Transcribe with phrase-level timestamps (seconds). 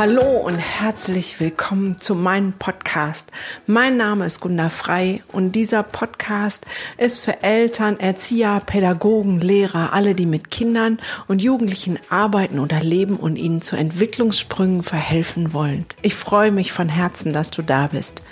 [0.00, 3.30] Hallo und herzlich willkommen zu meinem Podcast.
[3.66, 6.64] Mein Name ist Gunda Frei und dieser Podcast
[6.96, 13.18] ist für Eltern, Erzieher, Pädagogen, Lehrer, alle, die mit Kindern und Jugendlichen arbeiten oder leben
[13.18, 15.84] und ihnen zu Entwicklungssprüngen verhelfen wollen.
[16.00, 18.22] Ich freue mich von Herzen, dass du da bist.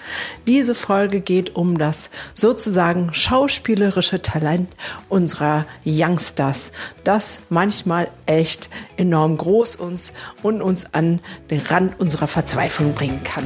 [0.46, 4.74] Diese Folge geht um das sozusagen schauspielerische Talent
[5.10, 6.72] unserer Youngsters,
[7.04, 13.44] das manchmal echt enorm groß uns und uns an den Rand unserer Verzweiflung bringen kann.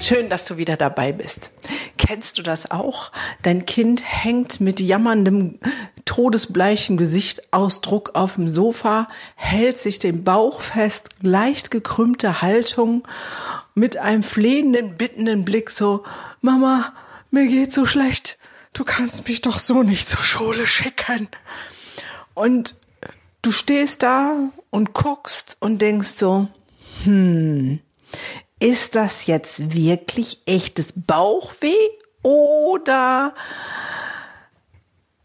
[0.00, 1.52] Schön, dass du wieder dabei bist.
[1.96, 3.12] Kennst du das auch?
[3.42, 5.60] Dein Kind hängt mit jammerndem,
[6.04, 13.06] todesbleichen Gesichtsausdruck auf dem Sofa, hält sich den Bauch fest, leicht gekrümmte Haltung,
[13.76, 16.02] mit einem flehenden, bittenden Blick so,
[16.40, 16.92] Mama,
[17.30, 18.38] mir geht so schlecht,
[18.72, 21.28] du kannst mich doch so nicht zur Schule schicken.
[22.34, 22.74] Und
[23.42, 26.48] du stehst da und guckst und denkst so,
[27.04, 27.80] hm,
[28.58, 31.74] ist das jetzt wirklich echtes Bauchweh
[32.22, 33.34] oder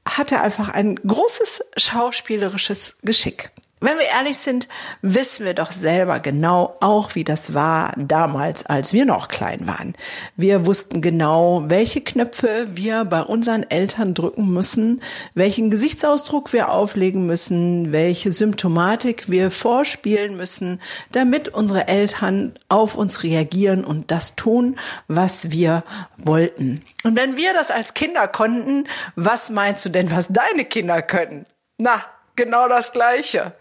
[0.07, 3.51] hat er einfach ein großes schauspielerisches Geschick?
[3.85, 4.67] Wenn wir ehrlich sind,
[5.03, 9.93] wissen wir doch selber genau auch, wie das war damals, als wir noch klein waren.
[10.35, 15.01] Wir wussten genau, welche Knöpfe wir bei unseren Eltern drücken müssen,
[15.35, 23.21] welchen Gesichtsausdruck wir auflegen müssen, welche Symptomatik wir vorspielen müssen, damit unsere Eltern auf uns
[23.21, 24.77] reagieren und das tun,
[25.07, 25.83] was wir
[26.17, 26.79] wollten.
[27.03, 31.45] Und wenn wir das als Kinder konnten, was meinst du denn, was deine Kinder können?
[31.77, 32.03] Na,
[32.35, 33.53] genau das Gleiche.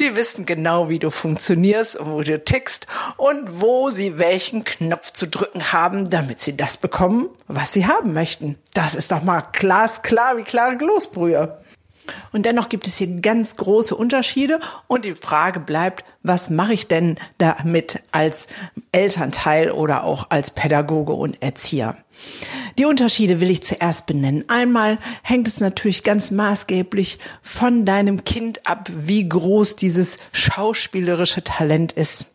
[0.00, 2.86] Die wissen genau, wie du funktionierst und wo du tickst
[3.16, 8.12] und wo sie welchen Knopf zu drücken haben, damit sie das bekommen, was sie haben
[8.12, 8.58] möchten.
[8.74, 11.61] Das ist doch mal glasklar wie klare Gloßbrühe.
[12.32, 16.88] Und dennoch gibt es hier ganz große Unterschiede und die Frage bleibt, was mache ich
[16.88, 18.46] denn damit als
[18.92, 21.96] Elternteil oder auch als Pädagoge und Erzieher?
[22.78, 24.44] Die Unterschiede will ich zuerst benennen.
[24.48, 31.92] Einmal hängt es natürlich ganz maßgeblich von deinem Kind ab, wie groß dieses schauspielerische Talent
[31.92, 32.31] ist.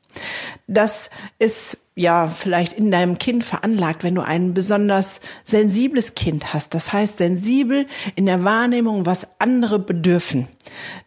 [0.67, 6.73] Das ist ja vielleicht in deinem Kind veranlagt, wenn du ein besonders sensibles Kind hast.
[6.73, 10.47] Das heißt, sensibel in der Wahrnehmung, was andere bedürfen.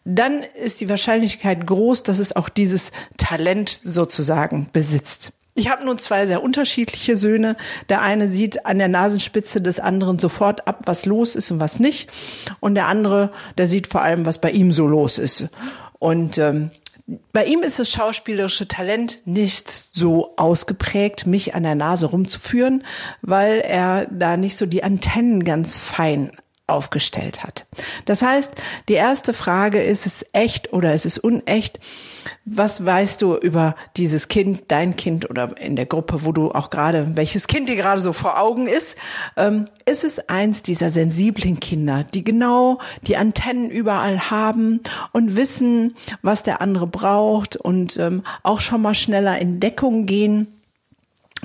[0.05, 5.33] Dann ist die Wahrscheinlichkeit groß, dass es auch dieses Talent sozusagen besitzt.
[5.55, 7.57] Ich habe nun zwei sehr unterschiedliche Söhne.
[7.89, 11.81] Der eine sieht an der Nasenspitze des anderen sofort ab, was los ist und was
[11.81, 12.11] nicht.
[12.61, 15.49] Und der andere, der sieht vor allem, was bei ihm so los ist.
[15.99, 16.71] Und ähm,
[17.33, 22.85] bei ihm ist das schauspielerische Talent nicht so ausgeprägt, mich an der Nase rumzuführen,
[23.23, 26.31] weil er da nicht so die Antennen ganz fein
[26.71, 27.67] aufgestellt hat.
[28.05, 28.53] Das heißt,
[28.89, 31.81] die erste Frage, ist es echt oder ist es unecht?
[32.45, 36.71] Was weißt du über dieses Kind, dein Kind oder in der Gruppe, wo du auch
[36.71, 38.97] gerade, welches Kind dir gerade so vor Augen ist?
[39.37, 44.81] Ähm, ist es eins dieser sensiblen Kinder, die genau die Antennen überall haben
[45.13, 50.60] und wissen, was der andere braucht und ähm, auch schon mal schneller in Deckung gehen?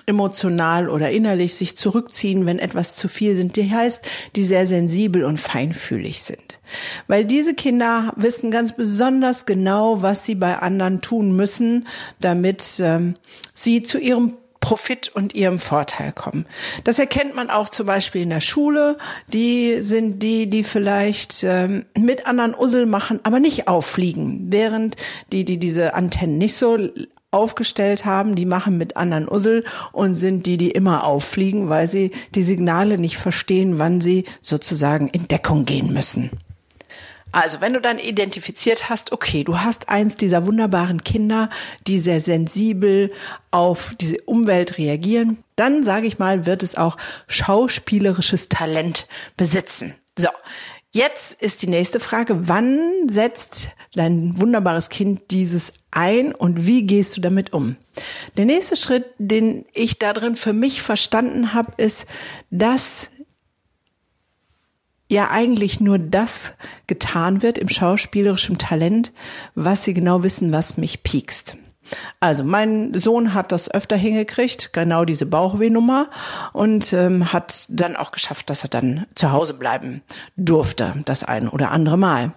[0.06, 3.56] Emotional oder innerlich sich zurückziehen, wenn etwas zu viel sind.
[3.56, 6.60] Die heißt, die sehr sensibel und feinfühlig sind.
[7.08, 11.88] Weil diese Kinder wissen ganz besonders genau, was sie bei anderen tun müssen,
[12.20, 13.16] damit ähm,
[13.54, 14.34] sie zu ihrem
[14.66, 16.48] Profit und ihrem Vorteil kommen.
[16.86, 18.98] Das erkennt man auch zum Beispiel in der Schule.
[19.28, 24.96] Die sind die, die vielleicht ähm, mit anderen Ussel machen, aber nicht auffliegen, während
[25.32, 26.80] die, die diese Antennen nicht so
[27.36, 32.12] aufgestellt haben, die machen mit anderen Ussel und sind die, die immer auffliegen, weil sie
[32.34, 36.32] die Signale nicht verstehen, wann sie sozusagen in Deckung gehen müssen.
[37.34, 41.50] Also, wenn du dann identifiziert hast, okay, du hast eins dieser wunderbaren Kinder,
[41.86, 43.12] die sehr sensibel
[43.52, 46.96] auf diese Umwelt reagieren, dann sage ich mal, wird es auch
[47.28, 49.96] schauspielerisches Talent besitzen.
[50.18, 50.30] So,
[50.96, 57.18] Jetzt ist die nächste Frage, wann setzt dein wunderbares Kind dieses ein und wie gehst
[57.18, 57.76] du damit um?
[58.38, 62.06] Der nächste Schritt, den ich da drin für mich verstanden habe, ist,
[62.50, 63.12] dass
[65.10, 66.54] ja eigentlich nur das
[66.88, 69.12] getan wird im schauspielerischen Talent,
[69.54, 71.58] was sie genau wissen, was mich piekst.
[72.20, 76.10] Also mein Sohn hat das öfter hingekriegt, genau diese Bauchwehnummer
[76.54, 80.02] und ähm, hat dann auch geschafft, dass er dann zu Hause bleiben
[80.36, 82.34] durfte, das ein oder andere Mal.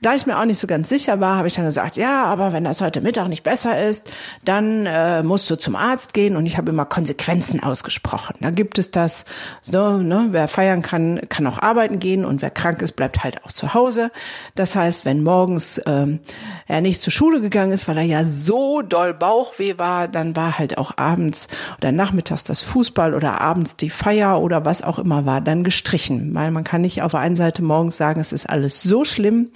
[0.00, 2.52] Da ich mir auch nicht so ganz sicher war, habe ich dann gesagt, ja, aber
[2.52, 4.08] wenn das heute Mittag nicht besser ist,
[4.44, 6.36] dann äh, musst du zum Arzt gehen.
[6.36, 8.36] Und ich habe immer Konsequenzen ausgesprochen.
[8.40, 9.24] Da gibt es das,
[9.60, 13.44] so, ne, wer feiern kann, kann auch arbeiten gehen und wer krank ist, bleibt halt
[13.44, 14.12] auch zu Hause.
[14.54, 16.20] Das heißt, wenn morgens ähm,
[16.68, 20.58] er nicht zur Schule gegangen ist, weil er ja so doll Bauchweh war, dann war
[20.58, 21.48] halt auch abends
[21.78, 26.36] oder nachmittags das Fußball oder abends die Feier oder was auch immer war, dann gestrichen.
[26.36, 29.50] Weil man kann nicht auf der einen Seite morgens sagen, es ist alles so schlimm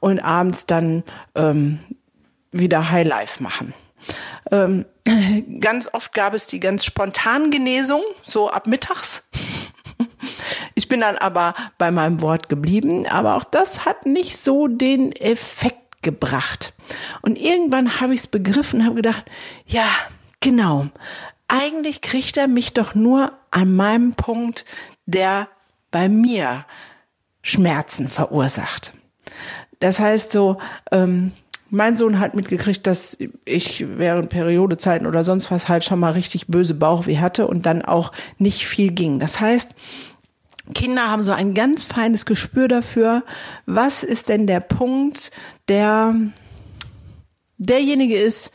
[0.00, 1.02] und abends dann
[1.34, 1.80] ähm,
[2.52, 3.74] wieder Highlife machen.
[4.50, 4.84] Ähm,
[5.60, 9.28] ganz oft gab es die ganz spontan Genesung, so ab mittags.
[10.74, 15.12] Ich bin dann aber bei meinem Wort geblieben, aber auch das hat nicht so den
[15.12, 16.72] Effekt gebracht.
[17.20, 19.24] Und irgendwann habe ich es begriffen, habe gedacht,
[19.66, 19.86] ja,
[20.40, 20.86] genau.
[21.48, 24.64] Eigentlich kriegt er mich doch nur an meinem Punkt,
[25.06, 25.48] der
[25.90, 26.64] bei mir
[27.42, 28.92] Schmerzen verursacht.
[29.78, 30.58] Das heißt so,
[30.90, 31.32] ähm,
[31.70, 36.48] mein Sohn hat mitgekriegt, dass ich während Periodezeiten oder sonst was halt schon mal richtig
[36.48, 39.20] böse Bauchweh hatte und dann auch nicht viel ging.
[39.20, 39.74] Das heißt,
[40.74, 43.24] Kinder haben so ein ganz feines Gespür dafür,
[43.66, 45.30] was ist denn der Punkt,
[45.68, 46.14] der
[47.58, 48.50] derjenige ist,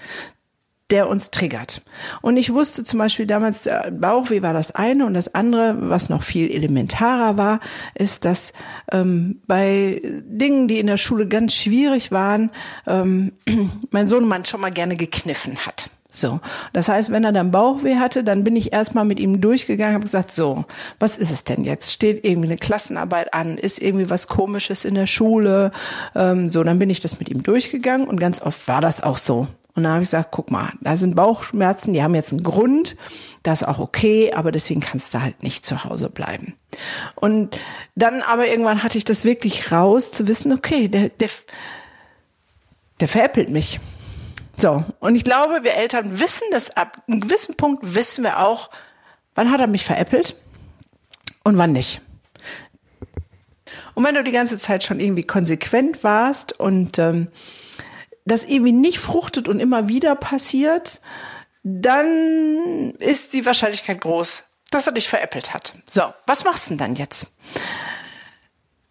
[0.91, 1.81] der uns triggert.
[2.21, 6.09] Und ich wusste zum Beispiel damals, äh, Bauchweh war das eine und das andere, was
[6.09, 7.59] noch viel elementarer war,
[7.95, 8.53] ist, dass
[8.91, 12.51] ähm, bei Dingen, die in der Schule ganz schwierig waren,
[12.85, 13.33] ähm,
[13.89, 15.89] mein Sohn man schon mal gerne gekniffen hat.
[16.15, 16.39] So,
[16.71, 20.05] das heißt, wenn er dann Bauchweh hatte, dann bin ich erstmal mit ihm durchgegangen, habe
[20.05, 20.63] gesagt, so,
[20.97, 21.91] was ist es denn jetzt?
[21.91, 23.57] Steht irgendwie eine Klassenarbeit an?
[23.57, 25.71] Ist irgendwie was Komisches in der Schule?
[26.15, 29.17] Ähm, so, dann bin ich das mit ihm durchgegangen und ganz oft war das auch
[29.17, 29.47] so.
[29.75, 32.95] Und dann habe ich gesagt, guck mal, da sind Bauchschmerzen, die haben jetzt einen Grund,
[33.43, 36.55] das ist auch okay, aber deswegen kannst du halt nicht zu Hause bleiben.
[37.15, 37.57] Und
[37.95, 41.29] dann aber irgendwann hatte ich das wirklich raus, zu wissen, okay, der, der,
[43.01, 43.81] der veräppelt mich.
[44.57, 48.69] So, und ich glaube, wir Eltern wissen das ab einem gewissen Punkt wissen wir auch,
[49.35, 50.37] wann hat er mich veräppelt
[51.43, 52.01] und wann nicht.
[53.93, 57.27] Und wenn du die ganze Zeit schon irgendwie konsequent warst und ähm,
[58.25, 61.01] das irgendwie nicht fruchtet und immer wieder passiert,
[61.63, 65.73] dann ist die Wahrscheinlichkeit groß, dass er dich veräppelt hat.
[65.89, 67.31] So, was machst du denn dann jetzt?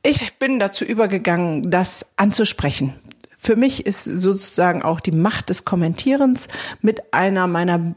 [0.03, 2.95] Ich bin dazu übergegangen, das anzusprechen.
[3.37, 6.49] Für mich ist sozusagen auch die Macht des Kommentierens
[6.81, 7.95] mit einer meiner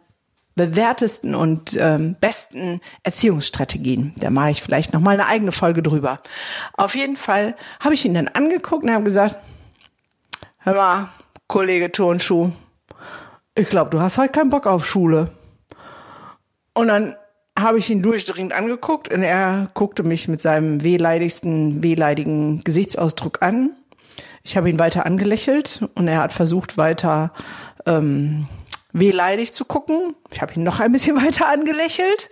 [0.56, 4.14] bewährtesten und ähm, besten Erziehungsstrategien.
[4.18, 6.20] Da mache ich vielleicht noch mal eine eigene Folge drüber.
[6.74, 9.38] Auf jeden Fall habe ich ihn dann angeguckt und habe gesagt,
[10.60, 11.10] hör mal,
[11.48, 12.52] Kollege Turnschuh,
[13.56, 15.32] ich glaube, du hast halt keinen Bock auf Schule.
[16.74, 17.16] Und dann
[17.58, 23.72] habe ich ihn durchdringend angeguckt und er guckte mich mit seinem wehleidigsten, wehleidigen Gesichtsausdruck an.
[24.44, 27.34] Ich habe ihn weiter angelächelt und er hat versucht, weiter
[27.88, 28.46] ähm,
[28.94, 30.16] wehleidig zu gucken.
[30.32, 32.30] Ich habe ihn noch ein bisschen weiter angelächelt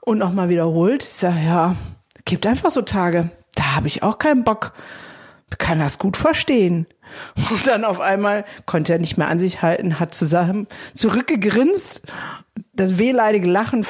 [0.00, 1.02] und nochmal wiederholt.
[1.02, 1.76] Ich sage, ja,
[2.26, 4.72] gibt einfach so Tage, da habe ich auch keinen Bock.
[5.56, 6.86] Kann das gut verstehen.
[7.50, 12.02] Und dann auf einmal konnte er nicht mehr an sich halten, hat zusammen zurückgegrinst.
[12.74, 13.86] Das wehleidige Lachen,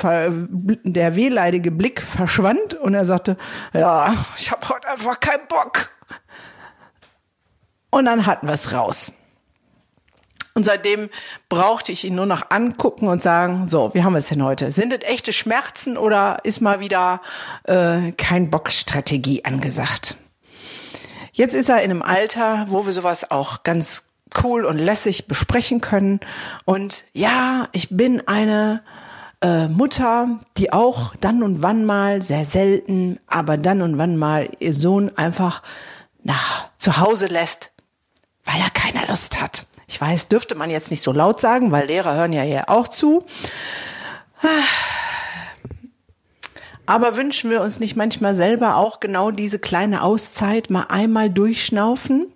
[0.84, 3.36] der wehleidige Blick verschwand und er sagte,
[3.72, 5.90] ja, ich habe heute einfach keinen Bock.
[7.90, 9.12] Und dann hatten wir es raus.
[10.58, 11.08] Und seitdem
[11.48, 14.72] brauchte ich ihn nur noch angucken und sagen, so, wie haben wir es denn heute?
[14.72, 17.22] Sind es echte Schmerzen oder ist mal wieder
[17.62, 20.16] äh, kein Bockstrategie angesagt?
[21.38, 24.08] Jetzt ist er in einem Alter, wo wir sowas auch ganz
[24.42, 26.18] cool und lässig besprechen können.
[26.64, 28.82] Und ja, ich bin eine
[29.40, 34.48] äh, Mutter, die auch dann und wann mal, sehr selten, aber dann und wann mal
[34.58, 35.62] ihr Sohn einfach
[36.24, 37.70] nach zu Hause lässt,
[38.44, 39.66] weil er keine Lust hat.
[39.86, 42.88] Ich weiß, dürfte man jetzt nicht so laut sagen, weil Lehrer hören ja hier auch
[42.88, 43.24] zu.
[46.88, 52.28] Aber wünschen wir uns nicht manchmal selber auch genau diese kleine Auszeit mal einmal durchschnaufen?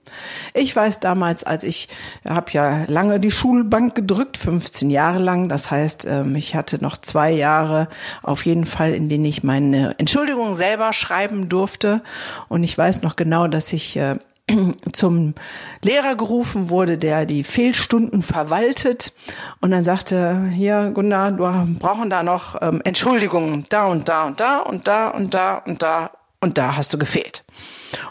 [0.52, 1.88] Ich weiß damals, als ich
[2.28, 5.48] habe ja lange die Schulbank gedrückt, 15 Jahre lang.
[5.48, 7.88] Das heißt, ähm, ich hatte noch zwei Jahre
[8.22, 12.02] auf jeden Fall, in denen ich meine Entschuldigung selber schreiben durfte.
[12.50, 14.12] Und ich weiß noch genau, dass ich äh,
[14.92, 15.34] zum
[15.82, 19.12] Lehrer gerufen wurde, der die Fehlstunden verwaltet.
[19.60, 23.66] Und dann sagte, hier, Gunnar, wir brauchen da noch ähm, Entschuldigungen.
[23.68, 26.98] Da und da und da und da und da und da und da hast du
[26.98, 27.44] gefehlt.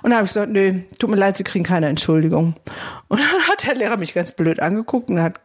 [0.02, 2.56] Und dann habe ich gesagt, nee, tut mir leid, Sie kriegen keine Entschuldigung.
[3.08, 5.40] Und dann hat der Lehrer mich ganz blöd angeguckt und hat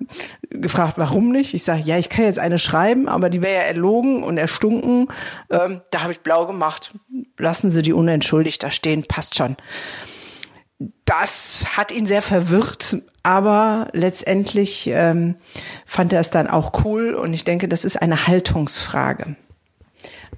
[0.50, 1.54] gefragt, warum nicht.
[1.54, 5.08] Ich sage, ja, ich kann jetzt eine schreiben, aber die wäre ja erlogen und erstunken.
[5.50, 6.94] Ähm, da habe ich blau gemacht.
[7.38, 9.56] Lassen Sie die unentschuldigt da stehen, passt schon
[11.04, 15.36] das hat ihn sehr verwirrt, aber letztendlich ähm,
[15.86, 19.36] fand er es dann auch cool und ich denke, das ist eine Haltungsfrage.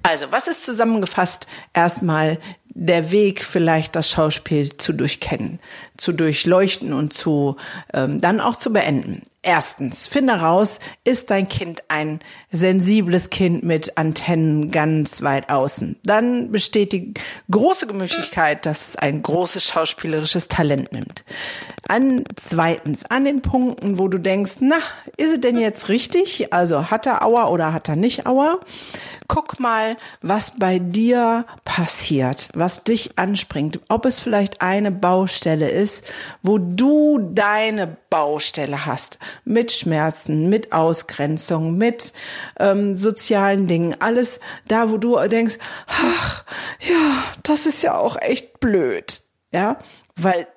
[0.01, 2.39] Also, was ist zusammengefasst erstmal
[2.69, 5.59] der Weg, vielleicht das Schauspiel zu durchkennen,
[5.97, 7.57] zu durchleuchten und zu
[7.93, 9.23] ähm, dann auch zu beenden?
[9.41, 12.19] Erstens, finde raus, ist dein Kind ein
[12.51, 15.95] sensibles Kind mit Antennen ganz weit außen?
[16.03, 17.13] Dann besteht die
[17.49, 21.23] große Möglichkeit, dass es ein großes schauspielerisches Talent nimmt.
[21.87, 24.79] An zweitens, an den Punkten, wo du denkst, na,
[25.15, 26.51] ist es denn jetzt richtig?
[26.51, 28.59] Also hat er Auer oder hat er nicht Auer?
[29.29, 36.03] Guck mal, was bei dir passiert, was dich anspringt, ob es vielleicht eine Baustelle ist,
[36.41, 42.11] wo du deine Baustelle hast, mit Schmerzen, mit Ausgrenzung, mit
[42.59, 46.43] ähm, sozialen Dingen, alles da, wo du denkst, ach,
[46.79, 49.21] ja, das ist ja auch echt blöd,
[49.51, 49.77] ja,
[50.15, 50.47] weil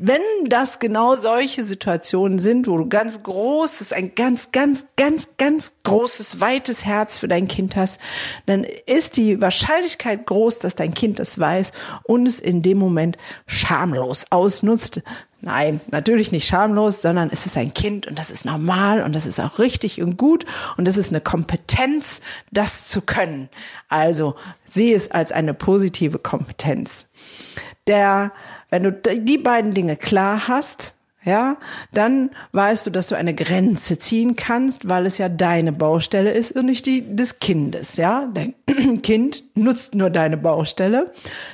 [0.00, 5.72] wenn das genau solche Situationen sind, wo du ganz großes, ein ganz, ganz, ganz, ganz
[5.82, 8.00] großes, weites Herz für dein Kind hast,
[8.46, 11.72] dann ist die Wahrscheinlichkeit groß, dass dein Kind das weiß
[12.04, 15.02] und es in dem Moment schamlos ausnutzt.
[15.40, 19.26] Nein, natürlich nicht schamlos, sondern es ist ein Kind und das ist normal und das
[19.26, 20.44] ist auch richtig und gut
[20.76, 23.48] und es ist eine Kompetenz, das zu können.
[23.88, 24.36] Also
[24.66, 27.06] sieh es als eine positive Kompetenz.
[27.86, 28.32] Der
[28.70, 30.94] wenn du die beiden Dinge klar hast,
[31.24, 31.56] ja,
[31.92, 36.52] dann weißt du, dass du eine Grenze ziehen kannst, weil es ja deine Baustelle ist
[36.52, 38.30] und nicht die des Kindes, ja.
[38.32, 38.54] Dein
[39.02, 41.12] Kind nutzt nur deine Baustelle.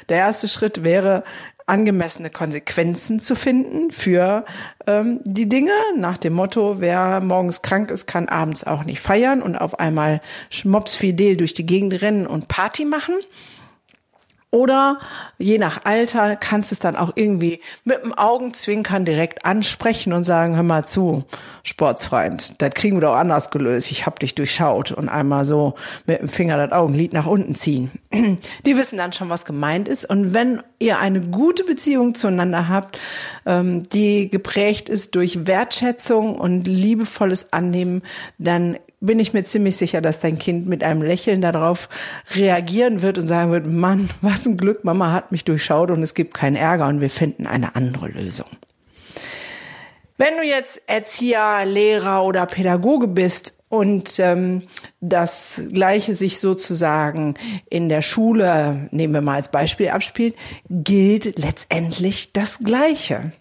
[0.09, 1.25] Der erste Schritt wäre,
[1.66, 4.44] angemessene Konsequenzen zu finden für
[4.87, 9.40] ähm, die Dinge nach dem Motto, wer morgens krank ist, kann abends auch nicht feiern
[9.42, 13.14] und auf einmal schmopsfidel durch die Gegend rennen und Party machen.
[14.54, 15.00] Oder
[15.37, 20.23] je nach Alter kannst du es dann auch irgendwie mit dem Augenzwinkern direkt ansprechen und
[20.23, 21.25] sagen, hör mal zu,
[21.64, 23.90] Sportsfreund, das kriegen wir doch anders gelöst.
[23.90, 25.75] Ich hab dich durchschaut und einmal so
[26.06, 27.90] mit dem Finger das Augenlid nach unten ziehen.
[28.64, 30.08] Die wissen dann schon, was gemeint ist.
[30.08, 33.00] Und wenn ihr eine gute Beziehung zueinander habt,
[33.46, 38.02] ähm, die geprägt ist durch Wertschätzung und liebevolles Annehmen,
[38.38, 41.88] dann bin ich mir ziemlich sicher, dass dein Kind mit einem Lächeln darauf
[42.34, 46.14] reagieren wird und sagen wird, Mann, was ein Glück, Mama hat mich durchschaut und es
[46.14, 48.46] gibt keinen Ärger und wir finden eine andere Lösung.
[50.16, 54.62] Wenn du jetzt Erzieher, Lehrer oder Pädagoge bist und ähm,
[55.00, 57.34] das Gleiche sich sozusagen
[57.68, 60.37] in der Schule, nehmen wir mal als Beispiel, abspielt,
[60.70, 63.32] gilt letztendlich das Gleiche.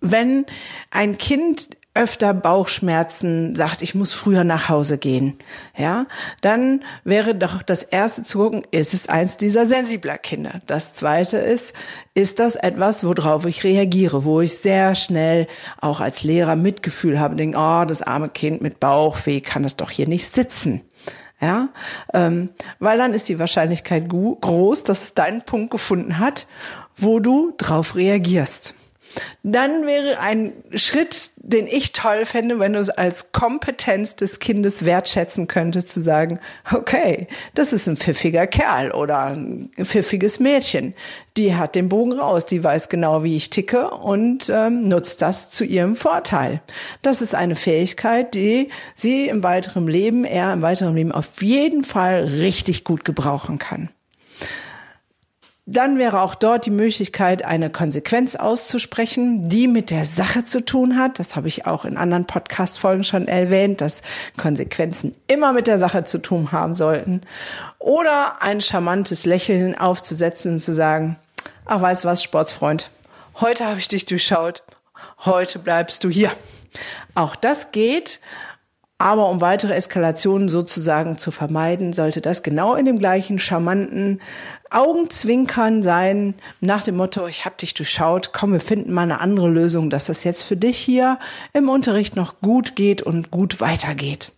[0.00, 0.46] Wenn
[0.90, 5.36] ein Kind öfter Bauchschmerzen sagt, ich muss früher nach Hause gehen,
[5.76, 6.06] ja,
[6.40, 10.60] dann wäre doch das erste zu gucken, ist es eins dieser sensibler Kinder?
[10.66, 11.74] Das zweite ist,
[12.14, 15.48] ist das etwas, worauf ich reagiere, wo ich sehr schnell
[15.80, 19.90] auch als Lehrer Mitgefühl habe, denke, oh, das arme Kind mit Bauchweh kann das doch
[19.90, 20.82] hier nicht sitzen.
[21.40, 21.70] Ja,
[22.12, 26.46] ähm, weil dann ist die Wahrscheinlichkeit groß, dass es deinen Punkt gefunden hat,
[26.96, 28.74] wo du drauf reagierst.
[29.42, 34.84] Dann wäre ein Schritt, den ich toll fände, wenn du es als Kompetenz des Kindes
[34.84, 36.40] wertschätzen könntest, zu sagen,
[36.72, 40.94] okay, das ist ein pfiffiger Kerl oder ein pfiffiges Mädchen.
[41.36, 45.50] Die hat den Bogen raus, die weiß genau, wie ich ticke und ähm, nutzt das
[45.50, 46.60] zu ihrem Vorteil.
[47.02, 51.84] Das ist eine Fähigkeit, die sie im weiteren Leben, er im weiteren Leben auf jeden
[51.84, 53.90] Fall richtig gut gebrauchen kann.
[55.72, 60.98] Dann wäre auch dort die Möglichkeit, eine Konsequenz auszusprechen, die mit der Sache zu tun
[60.98, 61.20] hat.
[61.20, 64.02] Das habe ich auch in anderen Podcast-Folgen schon erwähnt, dass
[64.36, 67.20] Konsequenzen immer mit der Sache zu tun haben sollten.
[67.78, 71.14] Oder ein charmantes Lächeln aufzusetzen und zu sagen,
[71.66, 72.90] ach, weißt was, Sportsfreund,
[73.40, 74.64] heute habe ich dich durchschaut,
[75.24, 76.32] heute bleibst du hier.
[77.14, 78.18] Auch das geht
[79.00, 84.20] aber um weitere Eskalationen sozusagen zu vermeiden, sollte das genau in dem gleichen charmanten
[84.68, 89.48] Augenzwinkern sein, nach dem Motto, ich habe dich durchschaut, komm, wir finden mal eine andere
[89.48, 91.18] Lösung, dass das jetzt für dich hier
[91.54, 94.32] im Unterricht noch gut geht und gut weitergeht.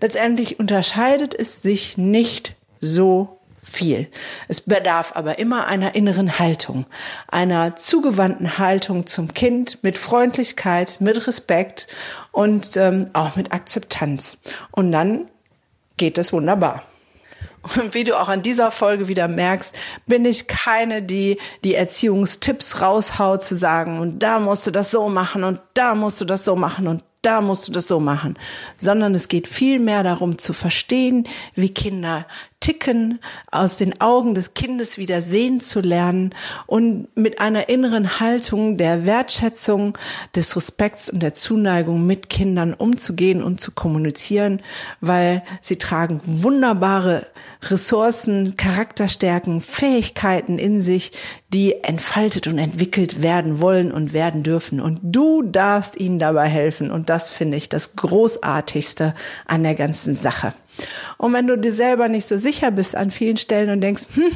[0.00, 3.37] Letztendlich unterscheidet es sich nicht so
[3.68, 4.08] viel.
[4.48, 6.86] Es bedarf aber immer einer inneren Haltung,
[7.28, 11.88] einer zugewandten Haltung zum Kind mit Freundlichkeit, mit Respekt
[12.32, 14.40] und ähm, auch mit Akzeptanz.
[14.70, 15.28] Und dann
[15.96, 16.82] geht es wunderbar.
[17.76, 19.74] Und wie du auch an dieser Folge wieder merkst,
[20.06, 25.08] bin ich keine, die die Erziehungstipps raushaut, zu sagen, und da musst du das so
[25.08, 28.38] machen und da musst du das so machen und da musst du das so machen,
[28.76, 32.26] sondern es geht viel mehr darum zu verstehen, wie Kinder
[32.60, 36.34] Ticken aus den Augen des Kindes wieder sehen zu lernen
[36.66, 39.96] und mit einer inneren Haltung der Wertschätzung,
[40.34, 44.60] des Respekts und der Zuneigung mit Kindern umzugehen und zu kommunizieren,
[45.00, 47.26] weil sie tragen wunderbare
[47.62, 51.12] Ressourcen, Charakterstärken, Fähigkeiten in sich,
[51.52, 54.80] die entfaltet und entwickelt werden wollen und werden dürfen.
[54.80, 56.90] Und du darfst ihnen dabei helfen.
[56.90, 59.14] Und das finde ich das Großartigste
[59.46, 60.54] an der ganzen Sache.
[61.16, 64.30] Und wenn du dir selber nicht so sicher bist an vielen Stellen und denkst, hm,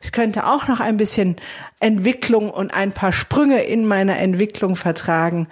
[0.00, 1.36] ich könnte auch noch ein bisschen
[1.80, 5.48] Entwicklung und ein paar Sprünge in meiner Entwicklung vertragen,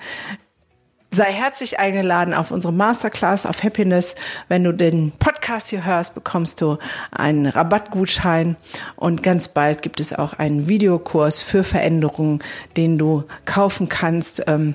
[1.13, 4.15] sei herzlich eingeladen auf unsere Masterclass auf Happiness.
[4.49, 6.79] Wenn du den Podcast hier hörst, bekommst du
[7.11, 8.57] einen Rabattgutschein
[8.97, 12.41] und ganz bald gibt es auch einen Videokurs für Veränderungen,
[12.77, 14.75] den du kaufen kannst ähm,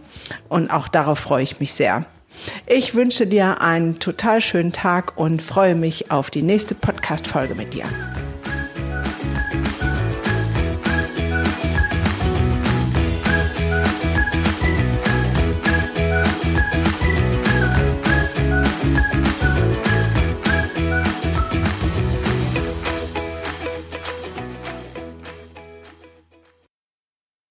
[0.49, 2.05] und auch darauf freue ich mich sehr.
[2.65, 7.73] Ich wünsche dir einen total schönen Tag und freue mich auf die nächste Podcast-Folge mit
[7.73, 7.85] dir.